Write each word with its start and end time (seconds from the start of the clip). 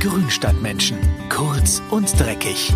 Grünstadtmenschen. 0.00 0.96
Kurz 1.28 1.82
und 1.90 2.18
dreckig. 2.18 2.72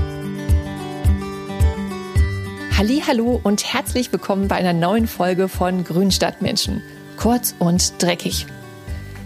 Hallo 2.76 3.40
und 3.42 3.64
herzlich 3.72 4.12
willkommen 4.12 4.46
bei 4.46 4.56
einer 4.56 4.74
neuen 4.74 5.06
Folge 5.06 5.48
von 5.48 5.84
Grünstadtmenschen. 5.84 6.82
Kurz 7.16 7.54
und 7.58 7.94
dreckig. 8.02 8.44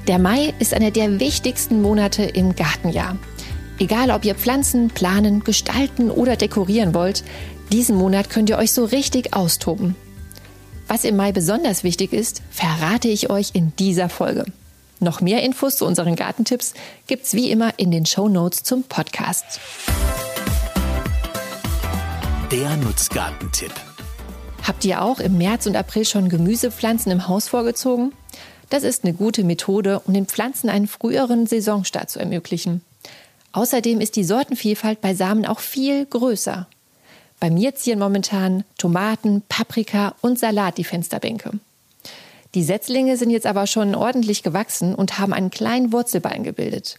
Der 0.07 0.21
Mai 0.21 0.55
ist 0.61 0.75
einer 0.75 0.93
der 0.93 1.19
wichtigsten 1.19 1.83
Monate 1.83 2.23
im 2.23 2.55
Gartenjahr. 2.55 3.17
Egal, 3.81 4.13
ob 4.13 4.25
ihr 4.25 4.37
Pflanzen 4.37 4.91
planen, 4.91 5.43
gestalten 5.43 6.13
oder 6.13 6.37
dekorieren 6.37 6.95
wollt, 6.95 7.25
diesen 7.73 7.97
Monat 7.97 8.31
könnt 8.31 8.49
ihr 8.49 8.59
euch 8.59 8.73
so 8.73 8.85
richtig 8.85 9.35
austoben. 9.35 9.97
Was 10.87 11.03
im 11.03 11.17
Mai 11.17 11.33
besonders 11.33 11.83
wichtig 11.83 12.13
ist, 12.13 12.43
verrate 12.49 13.09
ich 13.09 13.29
euch 13.29 13.51
in 13.55 13.73
dieser 13.77 14.09
Folge. 14.09 14.45
Noch 15.01 15.21
mehr 15.21 15.43
Infos 15.43 15.77
zu 15.77 15.87
unseren 15.87 16.17
Gartentipps 16.17 16.75
gibt's 17.07 17.35
wie 17.35 17.51
immer 17.51 17.73
in 17.77 17.91
den 17.91 18.05
Show 18.05 18.29
Notes 18.29 18.65
zum 18.65 18.83
Podcast. 18.83 19.61
Der 22.51 22.77
Nutzgartentipp. 22.79 23.73
Habt 24.67 24.85
ihr 24.85 25.03
auch 25.03 25.21
im 25.21 25.39
März 25.39 25.67
und 25.67 25.77
April 25.77 26.05
schon 26.05 26.29
Gemüsepflanzen 26.29 27.13
im 27.13 27.29
Haus 27.29 27.49
vorgezogen? 27.49 28.13
Das 28.71 28.83
ist 28.83 29.05
eine 29.05 29.15
gute 29.15 29.45
Methode, 29.45 30.01
um 30.01 30.15
den 30.15 30.27
Pflanzen 30.27 30.69
einen 30.69 30.89
früheren 30.89 31.47
Saisonstart 31.47 32.11
zu 32.11 32.19
ermöglichen. 32.19 32.83
Außerdem 33.53 34.01
ist 34.01 34.17
die 34.17 34.25
Sortenvielfalt 34.25 35.01
bei 35.01 35.15
Samen 35.15 35.47
auch 35.47 35.61
viel 35.61 36.07
größer. 36.07 36.67
Bei 37.41 37.51
mir 37.51 37.77
ziehen 37.77 37.99
momentan 37.99 38.65
Tomaten, 38.79 39.43
Paprika 39.49 40.17
und 40.21 40.39
Salat 40.39 40.77
die 40.77 40.85
Fensterbänke. 40.85 41.53
Die 42.55 42.65
Setzlinge 42.65 43.17
sind 43.17 43.31
jetzt 43.31 43.47
aber 43.47 43.67
schon 43.67 43.95
ordentlich 43.95 44.43
gewachsen 44.43 44.95
und 44.95 45.19
haben 45.19 45.33
einen 45.33 45.51
kleinen 45.51 45.93
Wurzelbein 45.93 46.45
gebildet. 46.45 46.99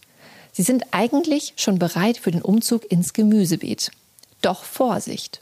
Sie 0.52 0.62
sind 0.62 0.84
eigentlich 0.92 1.52
schon 1.56 1.78
bereit 1.78 2.18
für 2.18 2.30
den 2.30 2.42
Umzug 2.42 2.90
ins 2.90 3.12
Gemüsebeet. 3.12 3.90
Doch 4.42 4.64
Vorsicht! 4.64 5.40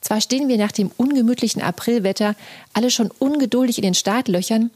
Zwar 0.00 0.20
stehen 0.20 0.48
wir 0.48 0.58
nach 0.58 0.72
dem 0.72 0.90
ungemütlichen 0.96 1.62
Aprilwetter 1.62 2.36
alle 2.72 2.90
schon 2.90 3.10
ungeduldig 3.18 3.78
in 3.78 3.82
den 3.82 3.94
Startlöchern, 3.94 4.70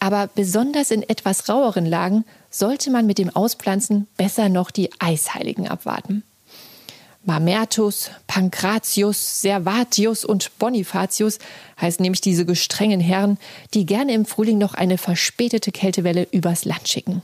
aber 0.00 0.28
besonders 0.34 0.90
in 0.90 1.02
etwas 1.02 1.48
raueren 1.48 1.86
Lagen 1.86 2.24
sollte 2.50 2.90
man 2.90 3.06
mit 3.06 3.18
dem 3.18 3.34
Auspflanzen 3.34 4.06
besser 4.16 4.48
noch 4.48 4.70
die 4.70 4.90
Eisheiligen 4.98 5.66
abwarten. 5.68 6.22
Mamertus, 7.26 8.10
Pankratius, 8.28 9.42
Servatius 9.42 10.24
und 10.24 10.56
Bonifatius 10.58 11.38
heißen 11.80 12.00
nämlich 12.00 12.20
diese 12.20 12.46
gestrengen 12.46 13.00
Herren, 13.00 13.36
die 13.74 13.84
gerne 13.84 14.14
im 14.14 14.26
Frühling 14.26 14.58
noch 14.58 14.74
eine 14.74 14.96
verspätete 14.96 15.72
Kältewelle 15.72 16.28
übers 16.30 16.64
Land 16.64 16.88
schicken. 16.88 17.22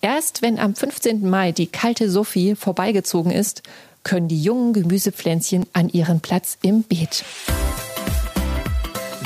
Erst 0.00 0.42
wenn 0.42 0.60
am 0.60 0.76
15. 0.76 1.28
Mai 1.28 1.50
die 1.50 1.66
kalte 1.66 2.08
Sophie 2.08 2.54
vorbeigezogen 2.54 3.32
ist, 3.32 3.62
können 4.04 4.28
die 4.28 4.40
jungen 4.40 4.72
Gemüsepflänzchen 4.72 5.66
an 5.72 5.88
ihren 5.88 6.20
Platz 6.20 6.56
im 6.62 6.84
Beet. 6.84 7.24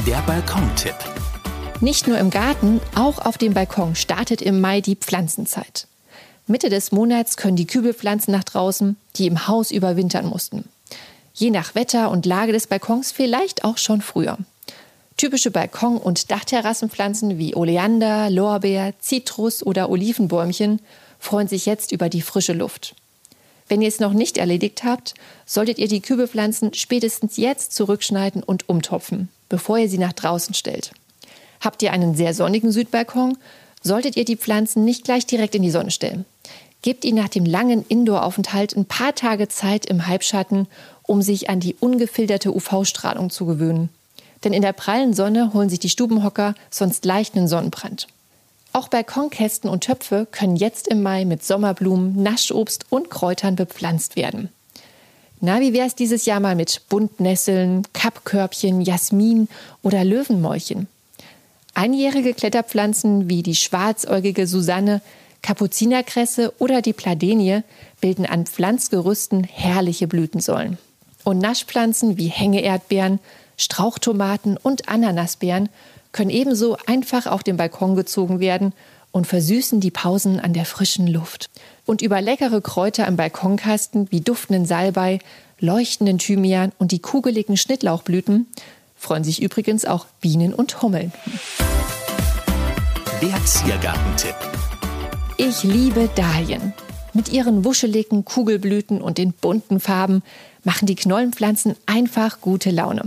Der 0.06 0.22
Balkontipp. 0.22 0.96
Nicht 1.82 2.08
nur 2.08 2.16
im 2.16 2.30
Garten, 2.30 2.80
auch 2.94 3.18
auf 3.18 3.36
dem 3.36 3.52
Balkon 3.52 3.94
startet 3.94 4.40
im 4.40 4.62
Mai 4.62 4.80
die 4.80 4.96
Pflanzenzeit. 4.96 5.89
Mitte 6.50 6.68
des 6.68 6.90
Monats 6.90 7.36
können 7.36 7.56
die 7.56 7.66
Kübelpflanzen 7.66 8.32
nach 8.32 8.44
draußen, 8.44 8.96
die 9.16 9.26
im 9.26 9.46
Haus 9.46 9.70
überwintern 9.70 10.26
mussten. 10.26 10.68
Je 11.32 11.50
nach 11.50 11.74
Wetter 11.74 12.10
und 12.10 12.26
Lage 12.26 12.52
des 12.52 12.66
Balkons 12.66 13.12
vielleicht 13.12 13.64
auch 13.64 13.78
schon 13.78 14.00
früher. 14.02 14.36
Typische 15.16 15.50
Balkon- 15.50 15.98
und 15.98 16.30
Dachterrassenpflanzen 16.30 17.38
wie 17.38 17.54
Oleander, 17.54 18.30
Lorbeer, 18.30 18.94
Zitrus 18.98 19.62
oder 19.64 19.90
Olivenbäumchen 19.90 20.80
freuen 21.18 21.46
sich 21.46 21.66
jetzt 21.66 21.92
über 21.92 22.08
die 22.08 22.22
frische 22.22 22.52
Luft. 22.52 22.94
Wenn 23.68 23.80
ihr 23.80 23.88
es 23.88 24.00
noch 24.00 24.12
nicht 24.12 24.36
erledigt 24.36 24.82
habt, 24.82 25.14
solltet 25.46 25.78
ihr 25.78 25.86
die 25.86 26.00
Kübelpflanzen 26.00 26.74
spätestens 26.74 27.36
jetzt 27.36 27.74
zurückschneiden 27.74 28.42
und 28.42 28.68
umtopfen, 28.68 29.28
bevor 29.48 29.78
ihr 29.78 29.88
sie 29.88 29.98
nach 29.98 30.14
draußen 30.14 30.54
stellt. 30.54 30.90
Habt 31.60 31.82
ihr 31.82 31.92
einen 31.92 32.16
sehr 32.16 32.34
sonnigen 32.34 32.72
Südbalkon, 32.72 33.38
solltet 33.82 34.16
ihr 34.16 34.24
die 34.24 34.36
Pflanzen 34.36 34.84
nicht 34.84 35.04
gleich 35.04 35.26
direkt 35.26 35.54
in 35.54 35.62
die 35.62 35.70
Sonne 35.70 35.90
stellen. 35.90 36.24
Gebt 36.82 37.04
ihnen 37.04 37.18
nach 37.18 37.28
dem 37.28 37.44
langen 37.44 37.84
Indoor-Aufenthalt 37.86 38.74
ein 38.74 38.86
paar 38.86 39.14
Tage 39.14 39.48
Zeit 39.48 39.86
im 39.86 40.06
Halbschatten, 40.06 40.66
um 41.02 41.20
sich 41.20 41.50
an 41.50 41.60
die 41.60 41.74
ungefilterte 41.78 42.54
UV-Strahlung 42.54 43.30
zu 43.30 43.44
gewöhnen. 43.44 43.90
Denn 44.44 44.54
in 44.54 44.62
der 44.62 44.72
prallen 44.72 45.12
Sonne 45.12 45.52
holen 45.52 45.68
sich 45.68 45.80
die 45.80 45.90
Stubenhocker 45.90 46.54
sonst 46.70 47.04
leicht 47.04 47.36
einen 47.36 47.48
Sonnenbrand. 47.48 48.06
Auch 48.72 48.88
Balkonkästen 48.88 49.68
und 49.68 49.84
Töpfe 49.84 50.26
können 50.30 50.56
jetzt 50.56 50.88
im 50.88 51.02
Mai 51.02 51.24
mit 51.24 51.44
Sommerblumen, 51.44 52.22
Naschobst 52.22 52.86
und 52.88 53.10
Kräutern 53.10 53.56
bepflanzt 53.56 54.16
werden. 54.16 54.48
Na, 55.40 55.60
wie 55.60 55.72
wäre 55.72 55.86
es 55.86 55.94
dieses 55.94 56.26
Jahr 56.26 56.40
mal 56.40 56.54
mit 56.54 56.82
Buntnesseln, 56.88 57.82
Kappkörbchen, 57.92 58.80
Jasmin 58.80 59.48
oder 59.82 60.04
Löwenmäulchen? 60.04 60.86
Einjährige 61.74 62.34
Kletterpflanzen 62.34 63.28
wie 63.28 63.42
die 63.42 63.56
schwarzäugige 63.56 64.46
Susanne 64.46 65.00
Kapuzinerkresse 65.42 66.52
oder 66.58 66.82
die 66.82 66.92
Pladenie 66.92 67.62
bilden 68.00 68.26
an 68.26 68.46
Pflanzgerüsten 68.46 69.44
herrliche 69.44 70.06
Blütensäulen. 70.06 70.78
Und 71.24 71.38
Naschpflanzen 71.38 72.16
wie 72.16 72.28
Hängeerdbeeren, 72.28 73.20
Strauchtomaten 73.56 74.56
und 74.56 74.88
Ananasbeeren 74.88 75.68
können 76.12 76.30
ebenso 76.30 76.76
einfach 76.86 77.26
auf 77.26 77.42
den 77.42 77.56
Balkon 77.56 77.94
gezogen 77.94 78.40
werden 78.40 78.72
und 79.12 79.26
versüßen 79.26 79.80
die 79.80 79.90
Pausen 79.90 80.40
an 80.40 80.52
der 80.52 80.64
frischen 80.64 81.06
Luft. 81.06 81.50
Und 81.84 82.02
über 82.02 82.20
leckere 82.20 82.60
Kräuter 82.60 83.06
im 83.06 83.16
Balkonkasten 83.16 84.10
wie 84.10 84.20
duftenden 84.20 84.66
Salbei, 84.66 85.18
leuchtenden 85.58 86.18
Thymian 86.18 86.72
und 86.78 86.92
die 86.92 87.00
kugeligen 87.00 87.56
Schnittlauchblüten 87.56 88.46
freuen 88.96 89.24
sich 89.24 89.42
übrigens 89.42 89.84
auch 89.84 90.06
Bienen 90.20 90.54
und 90.54 90.82
Hummeln. 90.82 91.12
Der 93.20 93.44
Ziergartentipp. 93.44 94.36
Ich 95.42 95.62
liebe 95.62 96.10
Dahlien. 96.16 96.74
Mit 97.14 97.32
ihren 97.32 97.64
wuscheligen 97.64 98.26
Kugelblüten 98.26 99.00
und 99.00 99.16
den 99.16 99.32
bunten 99.32 99.80
Farben 99.80 100.22
machen 100.64 100.84
die 100.84 100.96
Knollenpflanzen 100.96 101.76
einfach 101.86 102.42
gute 102.42 102.70
Laune. 102.70 103.06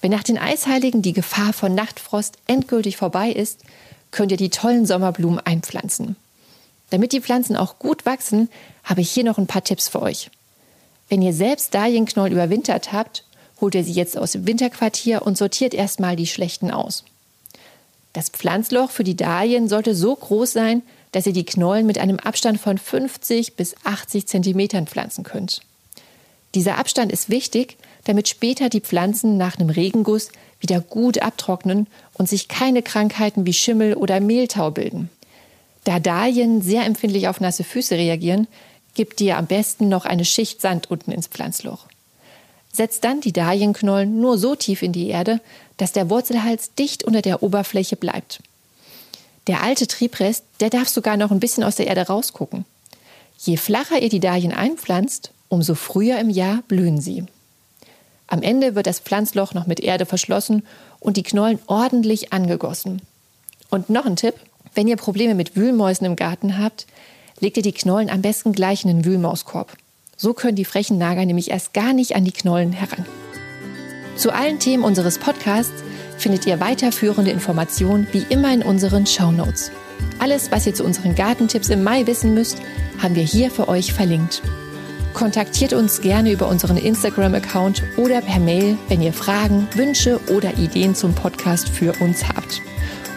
Wenn 0.00 0.12
nach 0.12 0.22
den 0.22 0.38
Eisheiligen 0.38 1.02
die 1.02 1.12
Gefahr 1.12 1.52
von 1.52 1.74
Nachtfrost 1.74 2.38
endgültig 2.46 2.96
vorbei 2.96 3.32
ist, 3.32 3.64
könnt 4.12 4.30
ihr 4.30 4.36
die 4.36 4.50
tollen 4.50 4.86
Sommerblumen 4.86 5.40
einpflanzen. 5.40 6.14
Damit 6.90 7.10
die 7.10 7.20
Pflanzen 7.20 7.56
auch 7.56 7.80
gut 7.80 8.06
wachsen, 8.06 8.48
habe 8.84 9.00
ich 9.00 9.10
hier 9.10 9.24
noch 9.24 9.38
ein 9.38 9.48
paar 9.48 9.64
Tipps 9.64 9.88
für 9.88 10.02
euch. 10.02 10.30
Wenn 11.08 11.20
ihr 11.20 11.32
selbst 11.32 11.74
Dahlienknollen 11.74 12.32
überwintert 12.32 12.92
habt, 12.92 13.24
holt 13.60 13.74
ihr 13.74 13.82
sie 13.82 13.94
jetzt 13.94 14.16
aus 14.16 14.30
dem 14.30 14.46
Winterquartier 14.46 15.22
und 15.22 15.36
sortiert 15.36 15.74
erstmal 15.74 16.14
die 16.14 16.28
schlechten 16.28 16.70
aus. 16.70 17.02
Das 18.12 18.28
Pflanzloch 18.28 18.92
für 18.92 19.04
die 19.04 19.16
Dahlien 19.16 19.68
sollte 19.68 19.96
so 19.96 20.14
groß 20.14 20.52
sein, 20.52 20.82
dass 21.12 21.26
ihr 21.26 21.32
die 21.32 21.44
Knollen 21.44 21.86
mit 21.86 21.98
einem 21.98 22.18
Abstand 22.18 22.60
von 22.60 22.78
50 22.78 23.56
bis 23.56 23.74
80 23.84 24.26
Zentimetern 24.26 24.86
pflanzen 24.86 25.24
könnt. 25.24 25.60
Dieser 26.54 26.78
Abstand 26.78 27.12
ist 27.12 27.30
wichtig, 27.30 27.76
damit 28.04 28.28
später 28.28 28.68
die 28.68 28.80
Pflanzen 28.80 29.36
nach 29.36 29.58
einem 29.58 29.70
Regenguss 29.70 30.30
wieder 30.60 30.80
gut 30.80 31.22
abtrocknen 31.22 31.86
und 32.14 32.28
sich 32.28 32.48
keine 32.48 32.82
Krankheiten 32.82 33.46
wie 33.46 33.52
Schimmel 33.52 33.94
oder 33.94 34.20
Mehltau 34.20 34.70
bilden. 34.70 35.10
Da 35.84 36.00
Dahlien 36.00 36.60
sehr 36.60 36.84
empfindlich 36.84 37.28
auf 37.28 37.40
nasse 37.40 37.64
Füße 37.64 37.94
reagieren, 37.94 38.46
gibt 38.94 39.20
ihr 39.20 39.36
am 39.36 39.46
besten 39.46 39.88
noch 39.88 40.04
eine 40.04 40.24
Schicht 40.24 40.60
Sand 40.60 40.90
unten 40.90 41.12
ins 41.12 41.28
Pflanzloch. 41.28 41.86
Setzt 42.72 43.04
dann 43.04 43.20
die 43.20 43.32
Dahlienknollen 43.32 44.20
nur 44.20 44.38
so 44.38 44.54
tief 44.54 44.82
in 44.82 44.92
die 44.92 45.08
Erde, 45.08 45.40
dass 45.76 45.92
der 45.92 46.10
Wurzelhals 46.10 46.74
dicht 46.74 47.04
unter 47.04 47.22
der 47.22 47.42
Oberfläche 47.42 47.96
bleibt. 47.96 48.40
Der 49.50 49.64
alte 49.64 49.88
Triebrest, 49.88 50.44
der 50.60 50.70
darf 50.70 50.88
sogar 50.88 51.16
noch 51.16 51.32
ein 51.32 51.40
bisschen 51.40 51.64
aus 51.64 51.74
der 51.74 51.88
Erde 51.88 52.02
rausgucken. 52.02 52.64
Je 53.36 53.56
flacher 53.56 54.00
ihr 54.00 54.08
die 54.08 54.20
Dahlien 54.20 54.52
einpflanzt, 54.52 55.32
umso 55.48 55.74
früher 55.74 56.20
im 56.20 56.30
Jahr 56.30 56.62
blühen 56.68 57.00
sie. 57.00 57.24
Am 58.28 58.42
Ende 58.42 58.76
wird 58.76 58.86
das 58.86 59.00
Pflanzloch 59.00 59.52
noch 59.52 59.66
mit 59.66 59.80
Erde 59.80 60.06
verschlossen 60.06 60.62
und 61.00 61.16
die 61.16 61.24
Knollen 61.24 61.58
ordentlich 61.66 62.32
angegossen. 62.32 63.02
Und 63.70 63.90
noch 63.90 64.06
ein 64.06 64.14
Tipp, 64.14 64.34
wenn 64.76 64.86
ihr 64.86 64.96
Probleme 64.96 65.34
mit 65.34 65.56
Wühlmäusen 65.56 66.06
im 66.06 66.14
Garten 66.14 66.56
habt, 66.56 66.86
legt 67.40 67.56
ihr 67.56 67.64
die 67.64 67.72
Knollen 67.72 68.08
am 68.08 68.22
besten 68.22 68.52
gleich 68.52 68.84
in 68.84 68.90
den 68.90 69.04
Wühlmauskorb. 69.04 69.76
So 70.16 70.32
können 70.32 70.54
die 70.54 70.64
frechen 70.64 70.96
Nager 70.96 71.26
nämlich 71.26 71.50
erst 71.50 71.74
gar 71.74 71.92
nicht 71.92 72.14
an 72.14 72.24
die 72.24 72.30
Knollen 72.30 72.70
heran. 72.70 73.04
Zu 74.14 74.32
allen 74.32 74.60
Themen 74.60 74.84
unseres 74.84 75.18
Podcasts 75.18 75.82
findet 76.20 76.46
ihr 76.46 76.60
weiterführende 76.60 77.30
Informationen 77.30 78.06
wie 78.12 78.26
immer 78.28 78.52
in 78.52 78.62
unseren 78.62 79.06
Show 79.06 79.32
Notes. 79.32 79.70
Alles, 80.18 80.50
was 80.50 80.66
ihr 80.66 80.74
zu 80.74 80.84
unseren 80.84 81.14
Gartentipps 81.14 81.68
im 81.68 81.82
Mai 81.82 82.06
wissen 82.06 82.34
müsst, 82.34 82.58
haben 83.02 83.14
wir 83.14 83.22
hier 83.22 83.50
für 83.50 83.68
euch 83.68 83.92
verlinkt. 83.92 84.42
Kontaktiert 85.14 85.72
uns 85.72 86.00
gerne 86.00 86.30
über 86.30 86.48
unseren 86.48 86.76
Instagram-Account 86.76 87.82
oder 87.96 88.20
per 88.20 88.38
Mail, 88.38 88.78
wenn 88.88 89.02
ihr 89.02 89.12
Fragen, 89.12 89.66
Wünsche 89.74 90.20
oder 90.28 90.56
Ideen 90.56 90.94
zum 90.94 91.14
Podcast 91.14 91.68
für 91.68 91.92
uns 92.00 92.28
habt. 92.28 92.62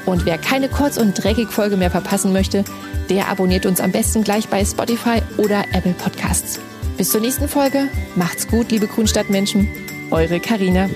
Und 0.05 0.25
wer 0.25 0.37
keine 0.37 0.69
Kurz- 0.69 0.97
und 0.97 1.13
Dreckig-Folge 1.23 1.77
mehr 1.77 1.91
verpassen 1.91 2.33
möchte, 2.33 2.63
der 3.09 3.29
abonniert 3.29 3.65
uns 3.65 3.79
am 3.79 3.91
besten 3.91 4.23
gleich 4.23 4.47
bei 4.47 4.65
Spotify 4.65 5.21
oder 5.37 5.63
Apple 5.71 5.93
Podcasts. 5.93 6.59
Bis 6.97 7.11
zur 7.11 7.21
nächsten 7.21 7.47
Folge. 7.47 7.87
Macht's 8.15 8.47
gut, 8.47 8.71
liebe 8.71 8.87
Grünstadtmenschen. 8.87 9.67
Eure 10.11 10.39
Karina. 10.39 10.89